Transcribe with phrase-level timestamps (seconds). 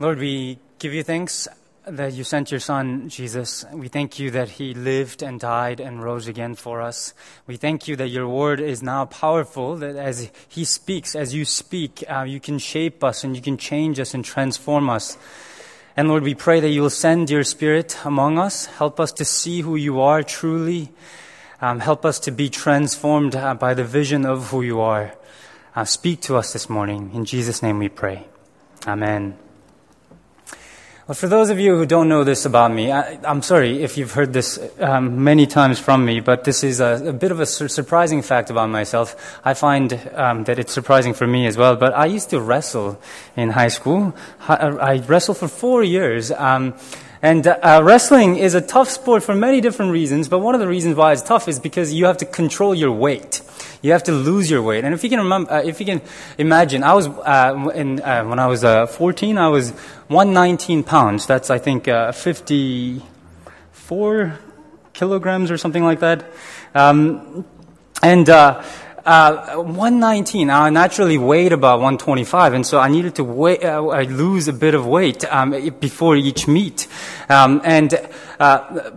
[0.00, 1.46] Lord, we give you thanks
[1.86, 3.64] that you sent your son, Jesus.
[3.72, 7.14] We thank you that he lived and died and rose again for us.
[7.46, 11.44] We thank you that your word is now powerful, that as he speaks, as you
[11.44, 15.16] speak, uh, you can shape us and you can change us and transform us.
[15.96, 19.24] And Lord, we pray that you will send your spirit among us, help us to
[19.24, 20.90] see who you are truly,
[21.60, 25.14] um, help us to be transformed uh, by the vision of who you are.
[25.76, 27.12] Uh, speak to us this morning.
[27.14, 28.26] In Jesus' name we pray.
[28.88, 29.43] Amen.
[31.06, 33.98] Well, for those of you who don't know this about me, I, am sorry if
[33.98, 37.40] you've heard this um, many times from me, but this is a, a bit of
[37.40, 39.14] a sur- surprising fact about myself.
[39.44, 42.98] I find um, that it's surprising for me as well, but I used to wrestle
[43.36, 44.14] in high school.
[44.48, 46.32] I, I wrestled for four years.
[46.32, 46.72] Um,
[47.24, 50.68] and uh, wrestling is a tough sport for many different reasons, but one of the
[50.68, 53.40] reasons why it's tough is because you have to control your weight.
[53.80, 54.84] You have to lose your weight.
[54.84, 56.02] And if you can remember, uh, if you can
[56.36, 59.70] imagine, I was, uh, in, uh, when I was uh, 14, I was
[60.08, 61.24] 119 pounds.
[61.24, 64.38] That's, I think, uh, 54
[64.92, 66.30] kilograms or something like that.
[66.74, 67.46] Um,
[68.02, 68.28] and,
[69.04, 70.50] uh, 119.
[70.50, 74.74] I naturally weighed about 125, and so I needed to weigh, uh, lose a bit
[74.74, 76.86] of weight um, before each meet.
[77.28, 77.94] Um, and
[78.40, 78.90] uh,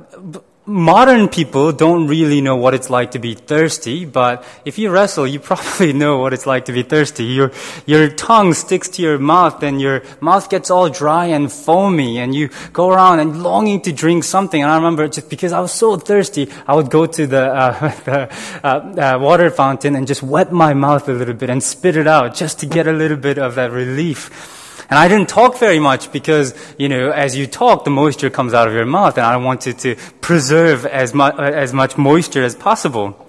[0.67, 5.25] modern people don't really know what it's like to be thirsty, but if you wrestle,
[5.25, 7.23] you probably know what it's like to be thirsty.
[7.23, 7.51] Your,
[7.85, 12.35] your tongue sticks to your mouth and your mouth gets all dry and foamy and
[12.35, 14.61] you go around and longing to drink something.
[14.61, 17.89] And I remember just because I was so thirsty, I would go to the, uh,
[18.03, 18.29] the
[18.63, 22.07] uh, uh, water fountain and just wet my mouth a little bit and spit it
[22.07, 24.65] out just to get a little bit of that relief.
[24.89, 28.53] And I didn't talk very much because, you know, as you talk, the moisture comes
[28.53, 32.55] out of your mouth, and I wanted to preserve as, mu- as much moisture as
[32.55, 33.27] possible.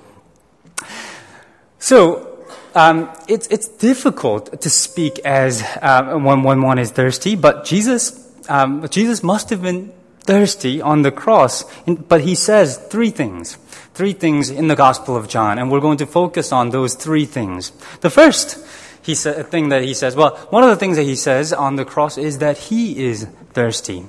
[1.79, 7.65] So, um, it's, it's difficult to speak as um, when, when one is thirsty, but
[7.65, 9.93] Jesus, um, Jesus must have been
[10.29, 11.65] thirsty on the cross.
[11.87, 13.57] But he says three things.
[13.95, 17.25] Three things in the Gospel of John, and we're going to focus on those three
[17.25, 17.73] things.
[18.01, 18.65] The first
[19.09, 20.15] he sa- thing that he says?
[20.15, 23.27] Well, one of the things that he says on the cross is that he is
[23.55, 24.05] thirsty.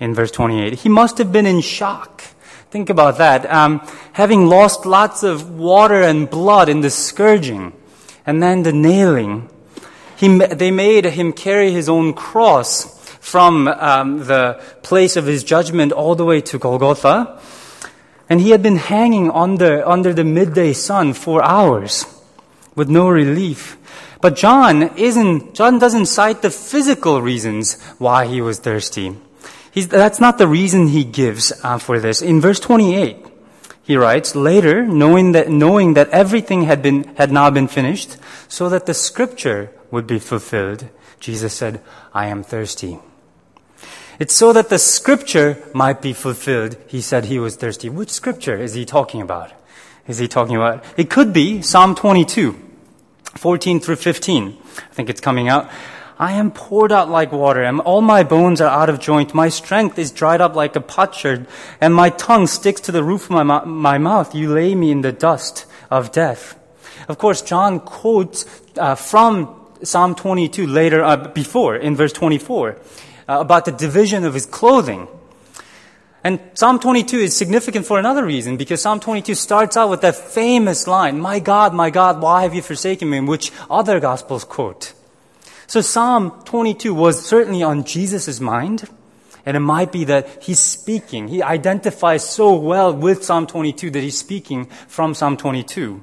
[0.00, 2.22] In verse 28, he must have been in shock.
[2.70, 3.44] Think about that.
[3.52, 7.74] Um, having lost lots of water and blood in the scourging,
[8.24, 9.50] and then the nailing,
[10.16, 15.92] he, they made him carry his own cross from um, the place of his judgment
[15.92, 17.38] all the way to Golgotha.
[18.30, 22.06] And he had been hanging under, under the midday sun for hours
[22.74, 23.76] with no relief.
[24.22, 29.16] But John isn't, John doesn't cite the physical reasons why he was thirsty.
[29.72, 32.22] He's, that's not the reason he gives uh, for this.
[32.22, 33.16] In verse 28,
[33.82, 38.16] he writes, later, knowing that, knowing that everything had been, had now been finished,
[38.46, 41.80] so that the scripture would be fulfilled, Jesus said,
[42.14, 43.00] I am thirsty.
[44.20, 46.76] It's so that the scripture might be fulfilled.
[46.86, 47.88] He said he was thirsty.
[47.88, 49.52] Which scripture is he talking about?
[50.06, 50.84] Is he talking about?
[50.96, 52.68] It could be Psalm 22.
[53.34, 54.58] 14 through 15.
[54.76, 55.70] I think it's coming out.
[56.18, 59.34] I am poured out like water, and all my bones are out of joint.
[59.34, 61.48] My strength is dried up like a potsherd,
[61.80, 64.34] and my tongue sticks to the roof of my, my mouth.
[64.34, 66.58] You lay me in the dust of death.
[67.08, 68.44] Of course, John quotes
[68.76, 72.70] uh, from Psalm 22 later, uh, before, in verse 24,
[73.28, 75.08] uh, about the division of his clothing.
[76.24, 80.14] And Psalm 22 is significant for another reason, because Psalm 22 starts out with that
[80.14, 83.20] famous line, My God, my God, why have you forsaken me?
[83.20, 84.92] which other Gospels quote.
[85.66, 88.88] So Psalm 22 was certainly on Jesus' mind,
[89.44, 91.28] and it might be that he's speaking.
[91.28, 96.02] He identifies so well with Psalm 22 that he's speaking from Psalm 22.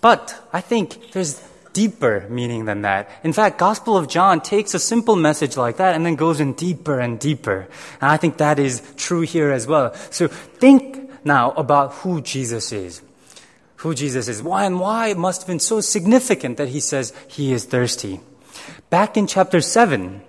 [0.00, 1.40] But I think there's
[1.72, 3.08] deeper meaning than that.
[3.22, 6.52] In fact, Gospel of John takes a simple message like that and then goes in
[6.54, 7.68] deeper and deeper.
[8.00, 9.94] And I think that is true here as well.
[10.10, 13.02] So think now about who Jesus is.
[13.76, 14.42] Who Jesus is.
[14.42, 18.20] Why and why it must have been so significant that he says he is thirsty.
[18.90, 20.20] Back in chapter 7,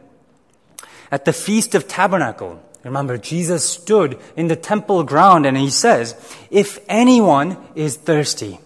[1.12, 6.16] at the Feast of Tabernacle, remember Jesus stood in the temple ground and he says,
[6.50, 8.60] if anyone is thirsty,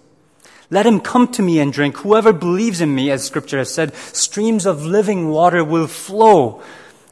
[0.69, 1.97] let him come to me and drink.
[1.97, 6.61] Whoever believes in me, as scripture has said, streams of living water will flow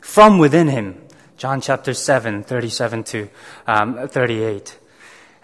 [0.01, 1.01] from within him.
[1.37, 3.29] John chapter 7, 37 to
[3.67, 4.79] um, 38.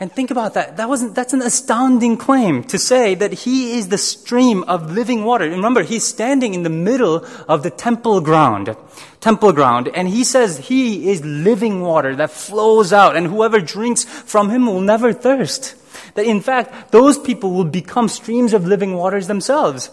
[0.01, 0.77] And think about that.
[0.77, 5.25] That wasn't, that's an astounding claim to say that he is the stream of living
[5.25, 5.43] water.
[5.43, 8.73] And Remember, he's standing in the middle of the temple ground,
[9.19, 14.05] temple ground, and he says he is living water that flows out, and whoever drinks
[14.05, 15.75] from him will never thirst.
[16.19, 19.89] That in fact, those people will become streams of living waters themselves.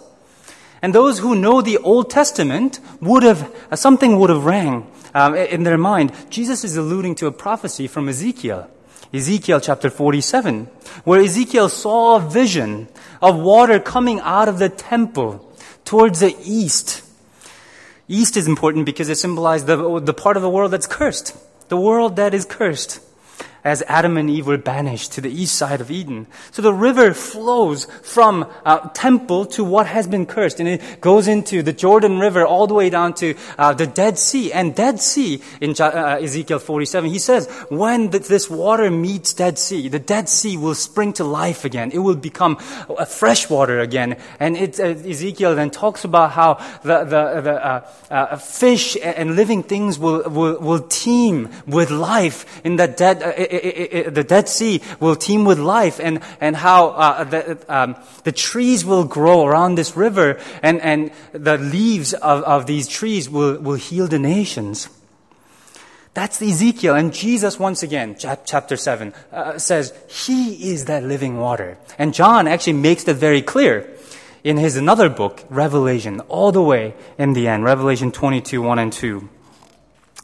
[0.82, 5.36] And those who know the Old Testament would have, uh, something would have rang um,
[5.36, 6.10] in their mind.
[6.28, 8.68] Jesus is alluding to a prophecy from Ezekiel.
[9.14, 10.64] Ezekiel chapter 47,
[11.04, 12.88] where Ezekiel saw a vision
[13.22, 15.48] of water coming out of the temple
[15.84, 17.04] towards the east.
[18.08, 21.36] East is important because it symbolizes the, the part of the world that's cursed.
[21.68, 23.00] The world that is cursed
[23.66, 26.28] as Adam and Eve were banished to the east side of Eden.
[26.52, 31.26] So the river flows from uh, temple to what has been cursed, and it goes
[31.26, 34.52] into the Jordan River all the way down to uh, the Dead Sea.
[34.52, 39.58] And Dead Sea in uh, Ezekiel 47, he says, when the, this water meets Dead
[39.58, 41.90] Sea, the Dead Sea will spring to life again.
[41.90, 42.58] It will become
[42.88, 44.16] a fresh water again.
[44.38, 46.54] And it, uh, Ezekiel then talks about how
[46.84, 52.64] the the, the uh, uh, fish and living things will, will will teem with life
[52.64, 53.22] in that dead
[53.64, 57.96] it, it, the Dead Sea will teem with life and, and how uh, the, um,
[58.24, 63.28] the trees will grow around this river and, and the leaves of, of these trees
[63.28, 64.88] will, will heal the nations.
[66.14, 66.94] That's Ezekiel.
[66.94, 71.76] And Jesus, once again, chapter 7, uh, says, He is that living water.
[71.98, 73.86] And John actually makes that very clear
[74.42, 78.92] in his another book, Revelation, all the way in the end, Revelation 22, 1 and
[78.92, 79.28] 2.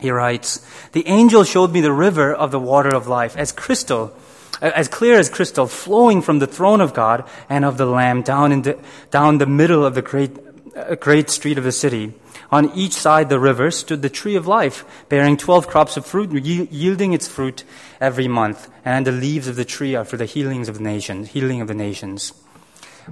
[0.02, 0.60] He writes,
[0.90, 4.12] The angel showed me the river of the water of life, as crystal,
[4.60, 8.50] as clear as crystal, flowing from the throne of God and of the Lamb down,
[8.50, 8.78] in the,
[9.12, 10.37] down the middle of the great,
[10.76, 12.14] uh, great street of the city.
[12.50, 16.32] On each side the river stood the tree of life, bearing twelve crops of fruit,
[16.32, 17.62] yielding its fruit
[18.00, 18.69] every month.
[18.84, 21.69] And the leaves of the tree are for the healings of the nations, healing of
[21.69, 22.34] the nations.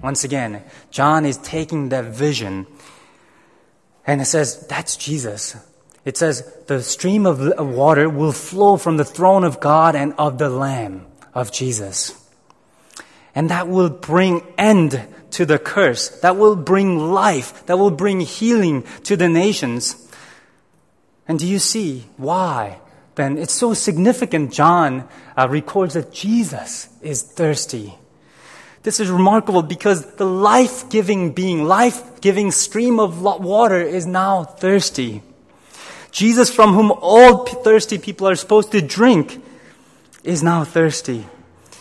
[0.02, 2.66] Once again, John is taking that vision
[4.06, 5.56] and it says, that's Jesus.
[6.04, 10.38] It says, the stream of water will flow from the throne of God and of
[10.38, 12.16] the Lamb of Jesus.
[13.34, 16.08] And that will bring end to the curse.
[16.20, 17.66] That will bring life.
[17.66, 20.08] That will bring healing to the nations.
[21.28, 22.80] And do you see why?
[23.14, 24.52] Then it's so significant.
[24.52, 25.06] John
[25.36, 27.94] uh, records that Jesus is thirsty.
[28.82, 34.44] This is remarkable because the life giving being, life giving stream of water is now
[34.44, 35.22] thirsty.
[36.10, 39.42] Jesus, from whom all thirsty people are supposed to drink,
[40.24, 41.26] is now thirsty.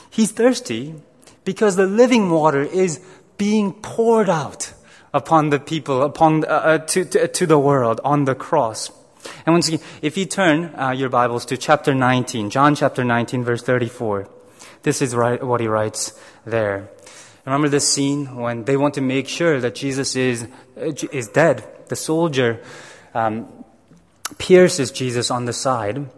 [0.10, 0.96] He's thirsty
[1.44, 3.02] because the living water is
[3.38, 4.74] being poured out
[5.14, 8.92] upon the people, upon uh, uh, to, to, to, the world on the cross.
[9.46, 13.44] And once again, if you turn uh, your Bibles to chapter 19, John chapter 19,
[13.44, 14.30] verse 34,
[14.84, 16.90] this is right, what he writes there.
[17.46, 20.48] Remember this scene when they want to make sure that Jesus is,
[20.78, 21.64] uh, is dead.
[21.88, 22.62] The soldier
[23.16, 23.48] um,
[24.38, 26.10] pierces Jesus on the side.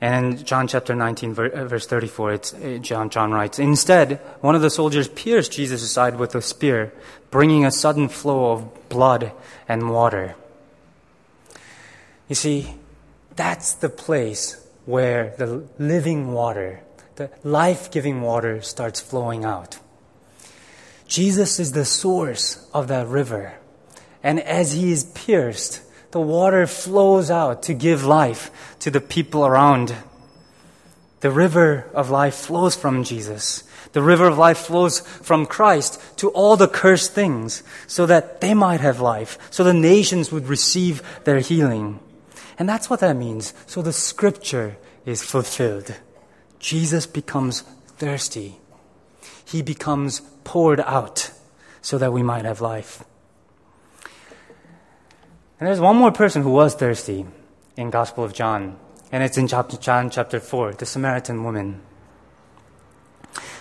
[0.00, 4.54] And in John chapter 19, uh, verse 34, it's, uh, John, John writes, Instead, one
[4.54, 6.92] of the soldiers pierced Jesus' side with a spear,
[7.30, 9.32] bringing a sudden flow of blood
[9.68, 10.36] and water.
[12.28, 12.74] You see,
[13.36, 16.80] that's the place where the living water,
[17.16, 19.78] the life giving water, starts flowing out.
[21.06, 23.54] Jesus is the source of that river.
[24.22, 29.46] And as he is pierced, the water flows out to give life to the people
[29.46, 29.94] around.
[31.20, 33.64] The river of life flows from Jesus.
[33.92, 38.54] The river of life flows from Christ to all the cursed things so that they
[38.54, 42.00] might have life, so the nations would receive their healing.
[42.58, 43.54] And that's what that means.
[43.66, 45.94] So the scripture is fulfilled.
[46.58, 47.62] Jesus becomes
[47.98, 48.56] thirsty.
[49.44, 51.30] He becomes poured out
[51.82, 53.02] so that we might have life.
[55.60, 57.26] And there's one more person who was thirsty
[57.76, 58.78] in Gospel of John,
[59.12, 61.82] and it's in John chapter 4, the Samaritan woman.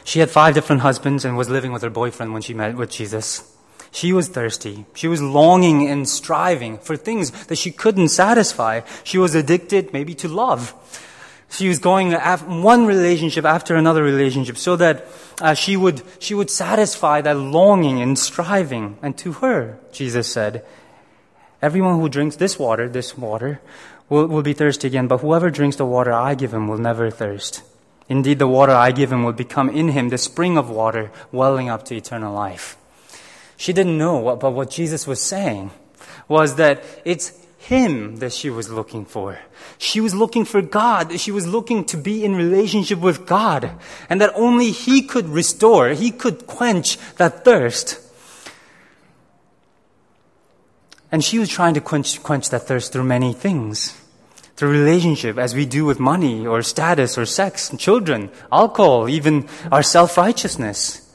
[0.05, 2.89] She had five different husbands and was living with her boyfriend when she met with
[2.89, 3.53] Jesus.
[3.91, 4.85] She was thirsty.
[4.95, 8.81] She was longing and striving for things that she couldn't satisfy.
[9.03, 10.73] She was addicted maybe to love.
[11.51, 15.05] She was going one relationship after another relationship so that
[15.41, 18.97] uh, she would she would satisfy that longing and striving.
[19.01, 20.63] And to her, Jesus said,
[21.61, 23.59] Everyone who drinks this water, this water,
[24.07, 27.09] will, will be thirsty again, but whoever drinks the water I give him will never
[27.11, 27.63] thirst.
[28.07, 31.69] Indeed, the water I give him will become in him the spring of water welling
[31.69, 32.75] up to eternal life.
[33.57, 35.71] She didn't know what, but what Jesus was saying
[36.27, 39.37] was that it's him that she was looking for.
[39.77, 41.19] She was looking for God.
[41.19, 43.71] She was looking to be in relationship with God.
[44.09, 47.99] And that only he could restore, he could quench that thirst.
[51.11, 53.99] And she was trying to quench, quench that thirst through many things.
[54.55, 59.81] Through relationship, as we do with money or status or sex children, alcohol, even our
[59.81, 61.05] self-righteousness.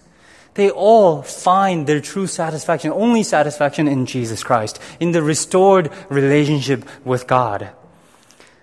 [0.54, 6.88] They all find their true satisfaction, only satisfaction in Jesus Christ, in the restored relationship
[7.04, 7.70] with God.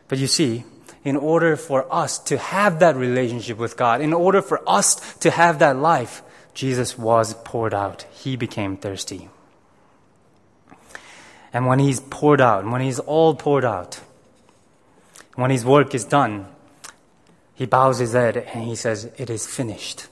[0.08, 0.64] But you see,
[1.04, 5.32] in order for us to have that relationship with God, in order for us to
[5.32, 6.24] have that life,
[6.54, 8.04] Jesus was poured out.
[8.12, 9.30] He became thirsty.
[11.54, 14.00] And when he's poured out, when he's all poured out,
[15.36, 16.48] when his work is done,
[17.54, 20.08] he bows his head and he says, It is finished.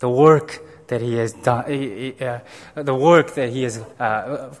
[0.00, 1.64] The work that he has done,
[2.20, 2.40] uh,
[2.74, 4.54] the work that he has, uh,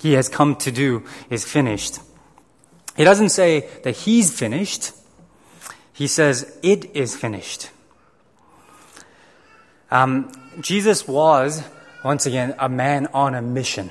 [0.00, 2.00] he has come to do is finished.
[2.96, 4.92] He doesn't say that he's finished.
[5.92, 7.70] He says, It is finished.
[9.90, 11.62] Um, Jesus was,
[12.04, 13.90] once again, a man on a mission.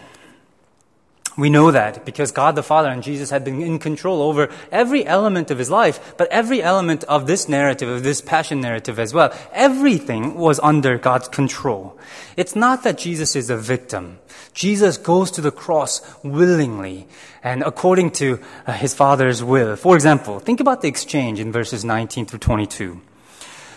[1.37, 5.05] We know that because God the Father and Jesus had been in control over every
[5.05, 9.13] element of his life, but every element of this narrative, of this passion narrative as
[9.13, 9.31] well.
[9.53, 11.95] Everything was under God's control.
[12.35, 14.17] It's not that Jesus is a victim.
[14.55, 17.07] Jesus goes to the cross willingly
[17.43, 19.75] and according to uh, his Father's will.
[19.75, 22.99] For example, think about the exchange in verses 19 through 22.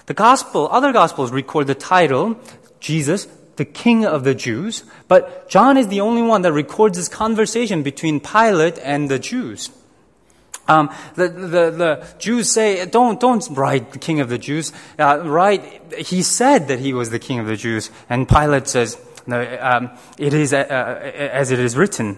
[0.07, 2.41] The gospel, other gospels record the title,
[2.81, 3.29] Jesus,
[3.61, 7.83] the king of the Jews, but John is the only one that records this conversation
[7.83, 9.69] between Pilate and the Jews.
[10.67, 14.73] Um, the, the, the, Jews say, don't, don't write the king of the Jews.
[14.99, 15.61] Uh, write,
[15.95, 17.91] he said that he was the king of the Jews.
[18.09, 22.17] And Pilate says, no, um, it is uh, uh, as it is written.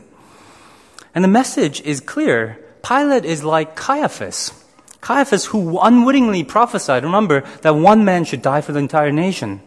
[1.12, 2.64] And the message is clear.
[2.84, 4.52] Pilate is like Caiaphas.
[5.00, 9.60] Caiaphas, who unwittingly prophesied, remember, that one man should die for the entire nation.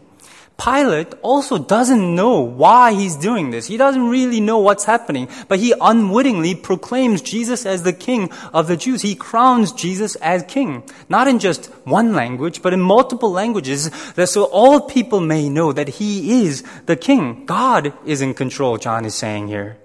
[0.58, 3.68] Pilate also doesn't know why he's doing this.
[3.68, 8.68] He doesn't really know what's happening, but he unwittingly proclaims Jesus as the king of
[8.68, 9.02] the Jews.
[9.02, 13.92] He crowns Jesus as king, not in just one language, but in multiple languages,
[14.26, 17.46] so all people may know that he is the king.
[17.46, 19.78] God is in control, John is saying here.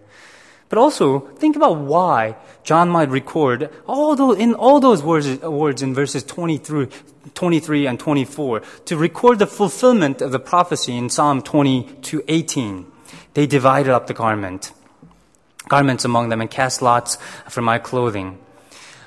[0.69, 5.83] But also, think about why John might record all those, in all those words, words
[5.83, 6.91] in verses 20 through
[7.35, 12.87] 23 and 24 to record the fulfillment of the prophecy in Psalm 20 to 18.
[13.35, 14.73] They divided up the garment,
[15.69, 17.17] garments among them and cast lots
[17.49, 18.39] for my clothing.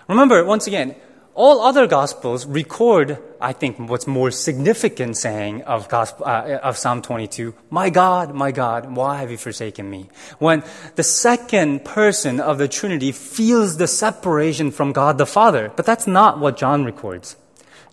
[0.07, 0.95] Remember, once again,
[1.35, 7.01] all other gospels record, I think, what's more significant saying of, gospel, uh, of Psalm
[7.01, 10.09] 22, My God, my God, why have you forsaken me?
[10.37, 10.63] When
[10.95, 15.71] the second person of the Trinity feels the separation from God the Father.
[15.75, 17.35] But that's not what John records.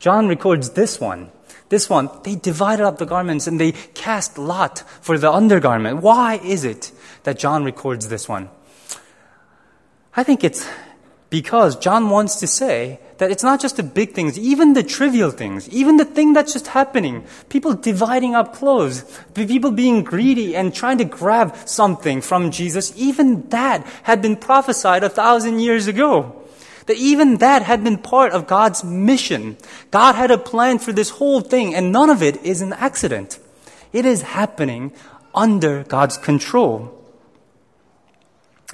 [0.00, 1.30] John records this one.
[1.68, 6.02] This one, they divided up the garments and they cast lot for the undergarment.
[6.02, 6.90] Why is it
[7.22, 8.48] that John records this one?
[10.16, 10.68] I think it's
[11.28, 15.30] because John wants to say that it's not just the big things, even the trivial
[15.30, 17.24] things, even the thing that's just happening.
[17.50, 19.04] People dividing up clothes,
[19.34, 25.04] people being greedy and trying to grab something from Jesus, even that had been prophesied
[25.04, 26.39] a thousand years ago.
[26.90, 29.58] That even that had been part of God's mission.
[29.92, 33.38] God had a plan for this whole thing, and none of it is an accident.
[33.92, 34.90] It is happening
[35.32, 36.92] under God's control.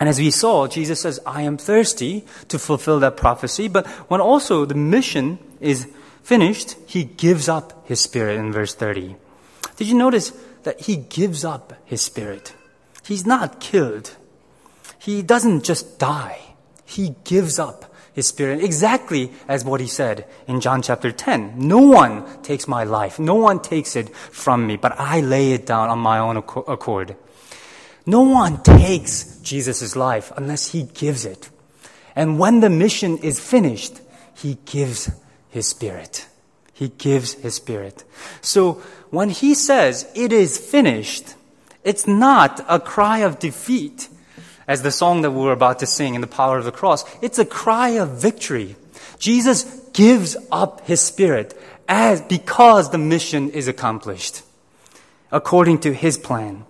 [0.01, 3.69] And as we saw, Jesus says, I am thirsty to fulfill that prophecy.
[3.69, 5.87] But when also the mission is
[6.23, 9.17] finished, he gives up his spirit in verse 30.
[9.77, 10.33] Did you notice
[10.63, 12.55] that he gives up his spirit?
[13.05, 14.17] He's not killed.
[14.99, 16.39] He doesn't just die.
[16.87, 17.86] He gives up
[18.17, 21.59] his spirit exactly as what he said in John chapter 10.
[21.59, 23.19] No one takes my life.
[23.19, 27.15] No one takes it from me, but I lay it down on my own accord.
[28.07, 31.51] No one takes Jesus' life unless he gives it.
[32.17, 34.01] And when the mission is finished,
[34.35, 35.11] he gives
[35.51, 36.27] his spirit.
[36.73, 38.03] He gives his spirit.
[38.41, 38.81] So
[39.11, 41.35] when he says it is finished,
[41.85, 44.09] it's not a cry of defeat
[44.69, 47.05] as the song that we were about to sing in the power of the cross.
[47.23, 48.77] It's a cry of victory.
[49.19, 51.59] Jesus gives up his spirit
[51.89, 54.43] as because the mission is accomplished
[55.31, 56.65] according to his plan.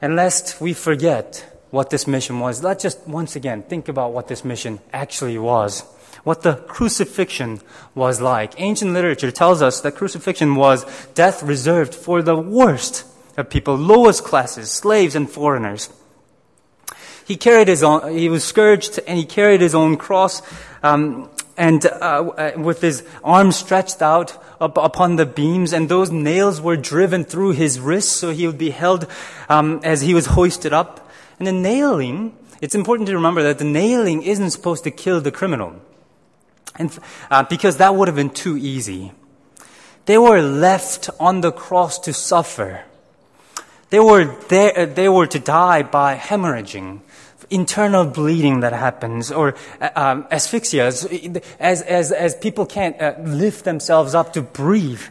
[0.00, 4.28] And lest we forget what this mission was, let's just once again think about what
[4.28, 5.82] this mission actually was.
[6.24, 7.60] What the crucifixion
[7.94, 8.60] was like.
[8.60, 10.84] Ancient literature tells us that crucifixion was
[11.14, 13.04] death reserved for the worst
[13.36, 15.88] of people, lowest classes, slaves and foreigners.
[17.28, 20.40] He carried his own, he was scourged and he carried his own cross,
[20.82, 26.10] um, and uh, uh with his arms stretched out up upon the beams, and those
[26.10, 29.06] nails were driven through his wrists, so he would be held
[29.50, 31.06] um, as he was hoisted up.
[31.38, 35.30] And the nailing, it's important to remember that the nailing isn't supposed to kill the
[35.30, 35.74] criminal,
[36.76, 36.98] and
[37.30, 39.12] uh, because that would have been too easy.
[40.06, 42.84] They were left on the cross to suffer
[43.90, 47.00] They were, there, they were to die by hemorrhaging,
[47.50, 53.64] internal bleeding that happens, or uh, um, asphyxia, as, as, as people can't uh, lift
[53.64, 55.02] themselves up to breathe,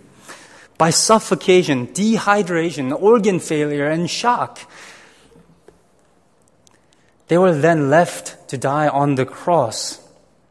[0.77, 4.59] by suffocation, dehydration, organ failure, and shock.
[7.27, 9.99] They were then left to die on the cross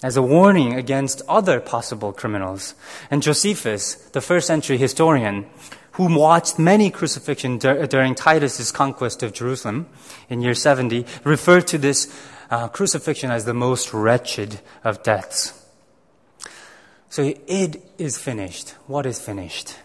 [0.02, 2.74] as a warning against other possible criminals.
[3.10, 5.46] And Josephus, the first century historian,
[5.96, 9.86] who watched many crucifixions dur- during Titus's conquest of Jerusalem
[10.28, 12.14] in year 70, referred to this
[12.50, 15.54] uh, crucifixion as the most wretched of deaths.
[17.08, 18.74] So it is finished.
[18.86, 19.76] What is finished?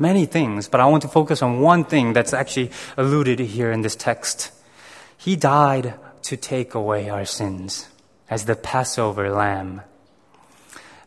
[0.00, 3.82] Many things, but I want to focus on one thing that's actually alluded here in
[3.82, 4.50] this text.
[5.16, 7.86] He died to take away our sins
[8.28, 9.82] as the Passover lamb.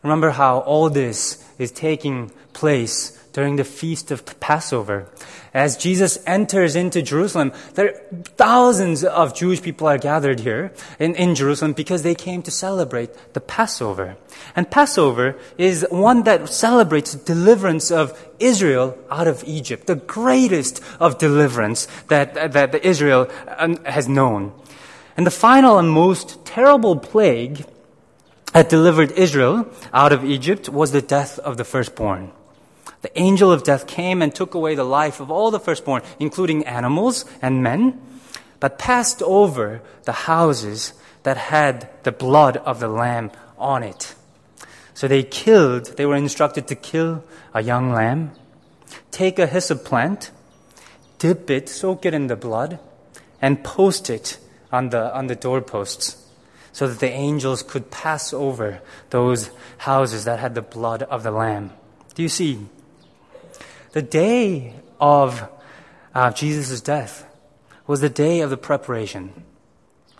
[0.02, 5.06] Remember how all this is taking place during the feast of Passover.
[5.54, 8.02] As Jesus enters into Jerusalem, there
[8.36, 13.34] thousands of Jewish people are gathered here in, in Jerusalem because they came to celebrate
[13.34, 14.16] the Passover.
[14.56, 21.18] And Passover is one that celebrates deliverance of Israel out of Egypt, the greatest of
[21.18, 24.52] deliverance that, that Israel um, has known.
[25.16, 27.64] And the final and most terrible plague
[28.52, 32.32] that delivered Israel out of Egypt was the death of the firstborn.
[33.02, 36.66] The angel of death came and took away the life of all the firstborn, including
[36.66, 38.00] animals and men,
[38.60, 40.92] but passed over the houses
[41.22, 44.14] that had the blood of the lamb on it.
[44.94, 47.22] So they killed, they were instructed to kill
[47.54, 48.32] a young lamb,
[49.10, 50.30] take a hyssop plant,
[51.18, 52.80] dip it, soak it in the blood,
[53.40, 54.38] and post it
[54.72, 56.24] on the, on the doorposts
[56.72, 58.80] so that the angels could pass over
[59.10, 61.72] those houses that had the blood of the lamb.
[62.14, 62.66] Do you see?
[63.92, 65.48] The day of
[66.14, 67.24] uh, Jesus' death
[67.86, 69.44] was the day of the preparation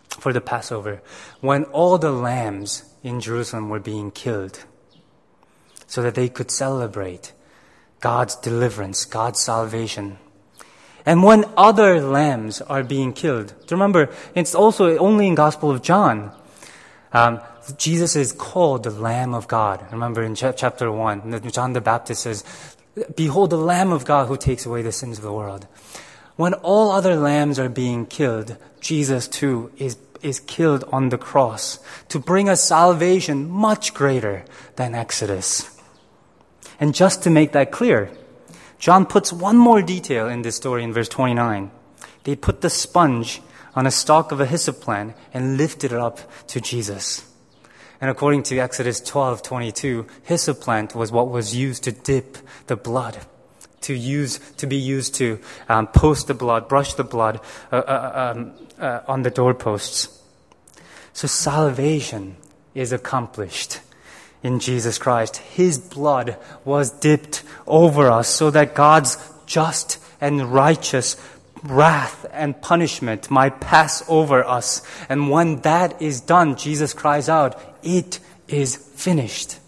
[0.09, 1.03] for the Passover
[1.41, 4.65] when all the lambs in Jerusalem were being killed
[5.87, 7.33] so that they could celebrate
[8.01, 10.19] God's deliverance, God's salvation.
[11.05, 16.33] And when other lambs are being killed, remember, it's also only in Gospel of John.
[17.13, 17.41] Um,
[17.77, 19.87] Jesus is called the Lamb of God.
[19.93, 22.45] Remember in chapter 1, John the Baptist says,
[23.15, 25.67] Behold the Lamb of God who takes away the sins of the world.
[26.37, 31.81] When all other lambs are being killed, Jesus too is, is killed on the cross
[32.11, 34.45] to bring us salvation much greater
[34.77, 35.77] than Exodus.
[36.79, 38.11] And just to make that clear,
[38.79, 41.73] John puts one more detail in this story in verse 29.
[42.23, 43.43] They put the sponge
[43.75, 47.28] on a stalk of a hyssop plant and lifted it up to Jesus.
[48.01, 53.19] And according to Exodus 12:22, hyssop plant was what was used to dip the blood,
[53.83, 57.41] to use to be used to um, post the blood, brush the blood
[57.73, 60.09] uh, uh, um, uh, on the doorposts.
[61.13, 62.37] So salvation
[62.75, 63.81] is accomplished
[64.43, 65.39] in Jesus Christ.
[65.39, 71.17] His blood was dipped over us so that God's just and righteous
[71.63, 74.83] wrath and punishment might pass over us.
[75.09, 79.59] And when that is done, Jesus cries out, It is finished.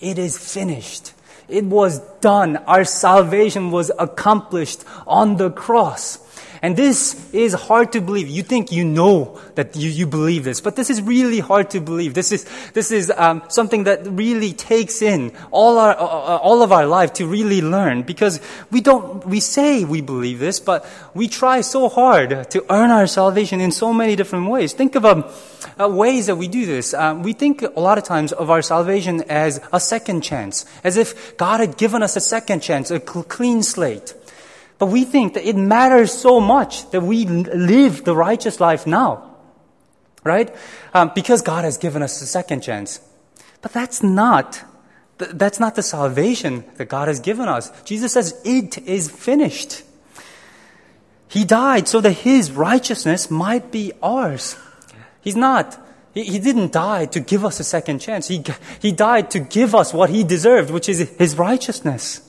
[0.00, 1.12] It is finished.
[1.48, 2.56] It was done.
[2.58, 6.18] Our salvation was accomplished on the cross.
[6.62, 8.28] And this is hard to believe.
[8.28, 11.80] You think you know that you, you believe this, but this is really hard to
[11.80, 12.14] believe.
[12.14, 16.62] This is, this is um, something that really takes in all, our, uh, uh, all
[16.62, 18.40] of our life to really learn because
[18.70, 23.06] we don't, we say we believe this, but we try so hard to earn our
[23.06, 24.72] salvation in so many different ways.
[24.72, 25.24] Think of um,
[25.80, 26.94] uh, ways that we do this.
[26.94, 30.96] Um, we think a lot of times of our salvation as a second chance, as
[30.96, 34.14] if God had given us a second chance, a cl- clean slate.
[34.78, 39.34] But we think that it matters so much that we live the righteous life now.
[40.22, 40.54] Right?
[40.92, 43.00] Um, because God has given us a second chance.
[43.62, 44.62] But that's not,
[45.18, 47.70] that's not the salvation that God has given us.
[47.82, 49.82] Jesus says, it is finished.
[51.28, 54.56] He died so that his righteousness might be ours.
[55.20, 55.78] He's not.
[56.12, 58.28] He, he didn't die to give us a second chance.
[58.28, 58.44] He,
[58.80, 62.20] he died to give us what he deserved, which is his righteousness.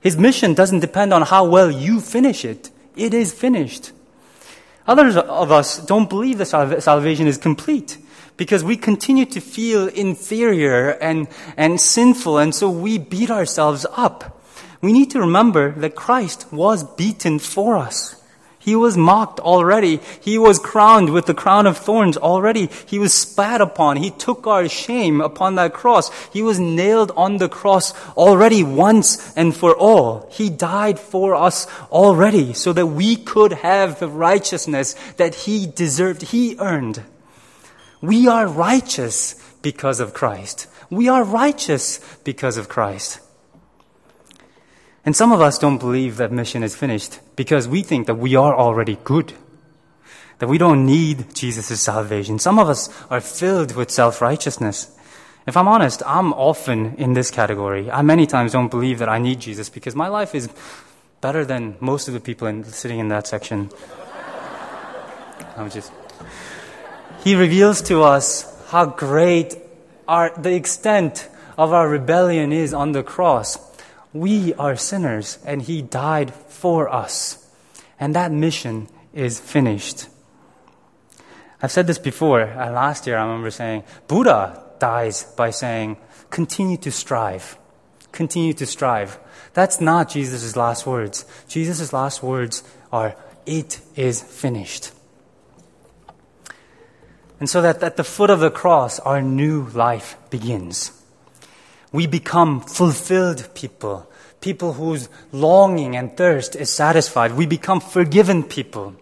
[0.00, 2.70] His mission doesn't depend on how well you finish it.
[2.96, 3.92] It is finished.
[4.86, 6.46] Others of us don't believe that
[6.82, 7.98] salvation is complete
[8.36, 14.40] because we continue to feel inferior and, and sinful, and so we beat ourselves up.
[14.80, 18.17] We need to remember that Christ was beaten for us.
[18.68, 19.98] He was mocked already.
[20.20, 22.68] He was crowned with the crown of thorns already.
[22.84, 23.96] He was spat upon.
[23.96, 26.10] He took our shame upon that cross.
[26.34, 30.28] He was nailed on the cross already once and for all.
[30.30, 36.20] He died for us already so that we could have the righteousness that he deserved,
[36.20, 37.02] he earned.
[38.02, 40.66] We are righteous because of Christ.
[40.90, 43.20] We are righteous because of Christ.
[45.08, 48.36] And some of us don't believe that mission is finished because we think that we
[48.36, 49.32] are already good,
[50.38, 52.38] that we don't need Jesus' salvation.
[52.38, 54.94] Some of us are filled with self righteousness.
[55.46, 57.90] If I'm honest, I'm often in this category.
[57.90, 60.50] I many times don't believe that I need Jesus because my life is
[61.22, 63.70] better than most of the people in, sitting in that section.
[65.56, 65.90] I'm just.
[67.24, 69.56] He reveals to us how great
[70.06, 73.67] our, the extent of our rebellion is on the cross.
[74.12, 77.46] We are sinners, and He died for us.
[78.00, 80.08] And that mission is finished.
[81.60, 82.42] I've said this before.
[82.42, 85.96] Uh, last year, I remember saying, Buddha dies by saying,
[86.30, 87.58] continue to strive.
[88.12, 89.18] Continue to strive.
[89.54, 91.24] That's not Jesus' last words.
[91.48, 94.92] Jesus' last words are, it is finished.
[97.40, 100.92] And so that at the foot of the cross, our new life begins.
[101.92, 107.32] We become fulfilled people, people whose longing and thirst is satisfied.
[107.32, 108.94] We become forgiven people.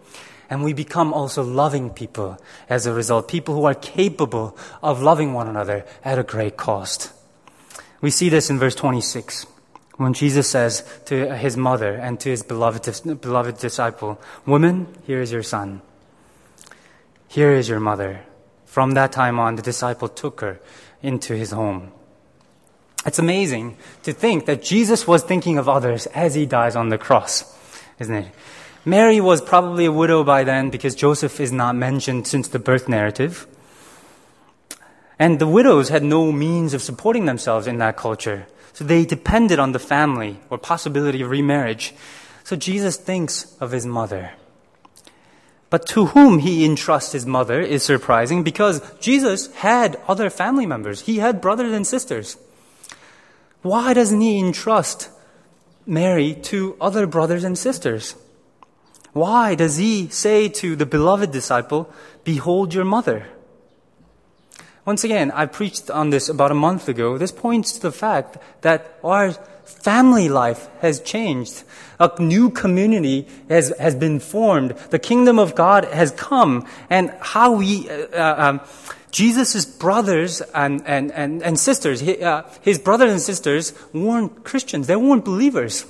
[0.49, 2.37] And we become also loving people
[2.69, 7.11] as a result, people who are capable of loving one another at a great cost.
[7.99, 9.45] We see this in verse 26
[9.97, 15.31] when Jesus says to his mother and to his beloved, beloved disciple, Woman, here is
[15.31, 15.81] your son.
[17.27, 18.21] Here is your mother.
[18.65, 20.59] From that time on, the disciple took her
[21.01, 21.91] into his home.
[23.05, 26.97] It's amazing to think that Jesus was thinking of others as he dies on the
[26.97, 27.55] cross,
[27.99, 28.31] isn't it?
[28.83, 32.87] Mary was probably a widow by then because Joseph is not mentioned since the birth
[32.87, 33.45] narrative.
[35.19, 38.47] And the widows had no means of supporting themselves in that culture.
[38.73, 41.93] So they depended on the family or possibility of remarriage.
[42.43, 44.31] So Jesus thinks of his mother.
[45.69, 51.01] But to whom he entrusts his mother is surprising because Jesus had other family members.
[51.01, 52.37] He had brothers and sisters.
[53.61, 55.09] Why doesn't he entrust
[55.85, 58.15] Mary to other brothers and sisters?
[59.13, 61.91] Why does he say to the beloved disciple,
[62.23, 63.27] Behold your mother?
[64.85, 67.17] Once again, I preached on this about a month ago.
[67.17, 69.33] This points to the fact that our
[69.65, 71.63] family life has changed.
[71.99, 74.77] A new community has, has been formed.
[74.91, 76.65] The kingdom of God has come.
[76.89, 78.61] And how we, uh, uh um,
[79.11, 84.87] Jesus' brothers and, and, and, and sisters, his, uh, his brothers and sisters weren't Christians.
[84.87, 85.85] They weren't believers.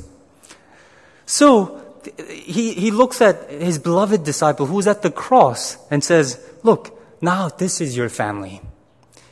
[1.25, 1.83] So,
[2.29, 7.49] he, he looks at his beloved disciple who's at the cross and says, look, now
[7.49, 8.61] this is your family.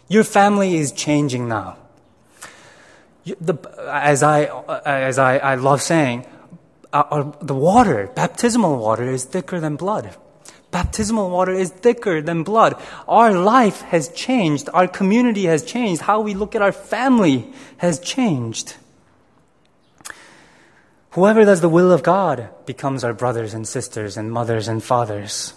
[0.10, 1.78] Your family is changing now
[3.26, 3.56] the,
[3.92, 4.46] as I,
[4.86, 6.26] as I, I love saying,
[6.94, 10.16] uh, uh, the water, baptismal water, is thicker than blood.
[10.76, 12.76] Baptismal water is thicker than blood.
[13.08, 14.68] Our life has changed.
[14.74, 16.02] Our community has changed.
[16.02, 18.76] How we look at our family has changed.
[21.12, 25.54] Whoever does the will of God becomes our brothers and sisters and mothers and fathers.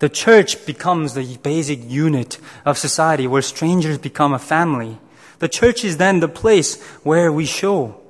[0.00, 4.98] The church becomes the basic unit of society where strangers become a family.
[5.38, 8.00] The church is then the place where we show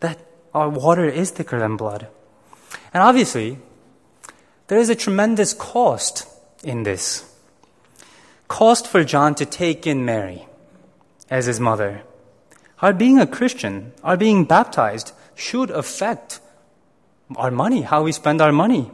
[0.00, 0.18] that
[0.52, 2.08] our water is thicker than blood.
[2.92, 3.58] And obviously,
[4.72, 6.26] there is a tremendous cost
[6.64, 7.30] in this.
[8.48, 10.46] Cost for John to take in Mary
[11.28, 12.00] as his mother.
[12.80, 16.40] Our being a Christian, our being baptized, should affect
[17.36, 18.90] our money, how we spend our money.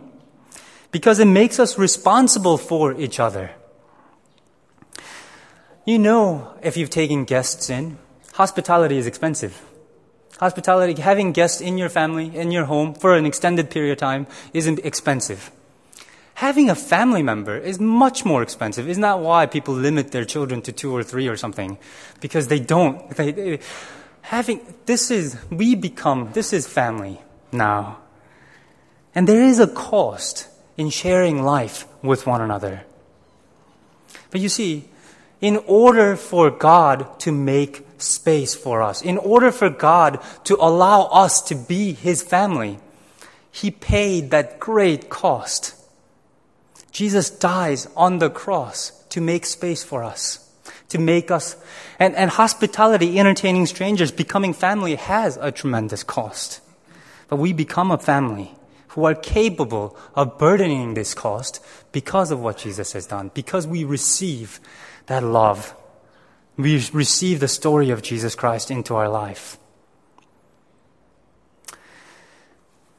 [0.91, 3.53] Because it makes us responsible for each other.
[5.87, 7.99] You know, if you've taken guests in,
[8.33, 9.63] hospitality is expensive.
[10.41, 14.27] Hospitality, having guests in your family, in your home for an extended period of time
[14.53, 15.53] isn't expensive.
[16.39, 18.89] Having a family member is much more expensive.
[18.89, 21.79] Isn't that why people limit their children to two or three or something?
[22.21, 23.11] Because they don't.
[23.17, 23.59] They, they,
[24.23, 27.21] having, this is, we become, this is family
[27.51, 27.99] now.
[29.17, 30.47] And there is a cost
[30.77, 32.85] in sharing life with one another.
[34.31, 34.85] But you see,
[35.41, 41.07] in order for God to make space for us, in order for God to allow
[41.07, 42.79] us to be His family,
[43.51, 45.75] He paid that great cost.
[46.99, 50.51] Jesus dies on the cross to make space for us,
[50.89, 51.55] to make us,
[52.01, 56.61] and, and hospitality, entertaining strangers, becoming family has a tremendous cost.
[57.29, 58.51] But we become a family
[58.89, 63.85] who are capable of burdening this cost because of what Jesus has done, because we
[63.85, 64.59] receive
[65.07, 65.77] that love.
[66.57, 69.57] We receive the story of Jesus Christ into our life.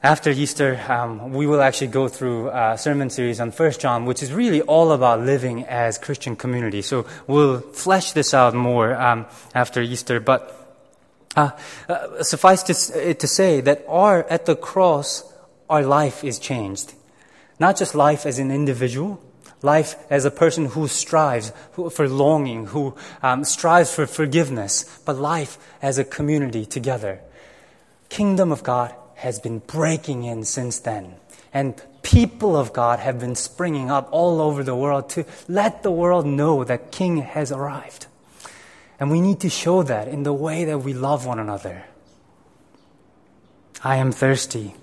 [0.01, 4.23] After Easter, um, we will actually go through a sermon series on First John, which
[4.23, 6.81] is really all about living as Christian community.
[6.81, 10.21] So we'll flesh this out more um, after Easter.
[10.21, 10.55] But
[11.35, 11.51] uh,
[11.89, 15.29] uh, suffice to, to say that our, at the cross,
[15.69, 16.93] our life is changed.
[17.59, 19.21] Not just life as an individual,
[19.61, 21.51] life as a person who strives
[21.91, 27.19] for longing, who um, strives for forgiveness, but life as a community together.
[28.07, 31.15] Kingdom of God has been breaking in since then.
[31.53, 35.91] And people of God have been springing up all over the world to let the
[35.91, 38.07] world know that King has arrived.
[38.99, 41.85] And we need to show that in the way that we love one another.
[43.83, 44.75] I am thirsty.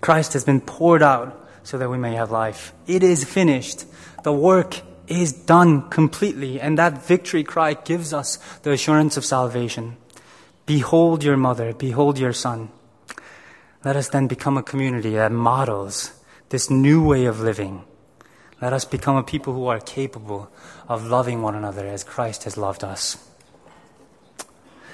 [0.00, 2.72] Christ has been poured out so that we may have life.
[2.86, 3.84] It is finished.
[4.24, 9.96] The work is done completely, and that victory cry gives us the assurance of salvation.
[10.66, 12.70] Behold your mother, behold your son.
[13.82, 16.12] Let us then become a community that models
[16.50, 17.84] this new way of living.
[18.60, 20.52] Let us become a people who are capable
[20.86, 23.29] of loving one another as Christ has loved us.